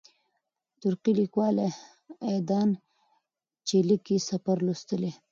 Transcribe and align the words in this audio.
ترکی 0.81 1.11
لیکوال 1.19 1.55
ایدان 2.29 2.69
چیلیک 3.67 4.03
یې 4.13 4.17
سفر 4.29 4.57
لوستلی. 4.65 5.11